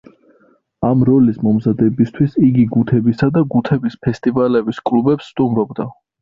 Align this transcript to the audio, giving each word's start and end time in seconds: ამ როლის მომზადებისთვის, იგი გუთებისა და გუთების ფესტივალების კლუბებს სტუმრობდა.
ამ 0.87 1.01
როლის 1.09 1.35
მომზადებისთვის, 1.47 2.37
იგი 2.47 2.65
გუთებისა 2.77 3.29
და 3.37 3.45
გუთების 3.53 3.99
ფესტივალების 4.07 4.83
კლუბებს 4.93 5.31
სტუმრობდა. 5.35 5.89